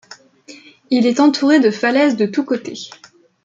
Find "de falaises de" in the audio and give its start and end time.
1.59-2.25